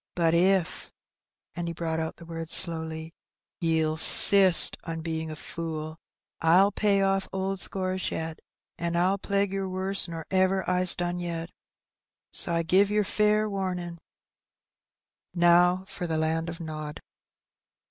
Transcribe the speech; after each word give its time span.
But 0.15 0.33
if," 0.33 0.91
and 1.53 1.67
he 1.67 1.75
brought 1.75 1.99
out 1.99 2.15
the 2.15 2.25
words 2.25 2.53
slowly, 2.53 3.13
*'ye'll 3.61 3.97
'sist 3.97 4.75
on 4.83 5.01
bein' 5.01 5.29
a 5.29 5.35
fool, 5.35 5.99
I'll 6.41 6.71
pay 6.71 7.03
off 7.03 7.29
old 7.31 7.59
scores 7.59 8.09
yet, 8.09 8.39
and 8.79 8.97
I'll 8.97 9.19
plague 9.19 9.51
yer 9.53 9.67
worse 9.67 10.07
nor 10.07 10.25
ever 10.31 10.67
I's 10.67 10.95
done 10.95 11.19
yet! 11.19 11.51
so 12.33 12.51
I 12.51 12.63
give 12.63 12.89
yer 12.89 13.03
fair 13.03 13.47
wamin'. 13.47 13.99
Now 15.35 15.85
for 15.87 16.07
the 16.07 16.17
land 16.17 16.49
o' 16.49 16.55
nod." 16.63 16.99